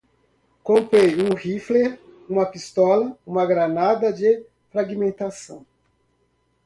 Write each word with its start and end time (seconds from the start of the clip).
Comprei 0.63 1.13
um 1.21 1.31
rifle, 1.35 1.99
uma 2.27 2.47
pistola, 2.47 3.15
uma 3.23 3.45
granada 3.45 4.11
de 4.11 4.43
fragmentação 4.71 5.63